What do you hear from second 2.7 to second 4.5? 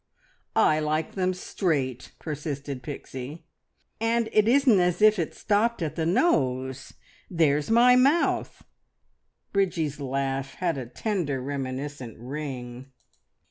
Pixie. "And it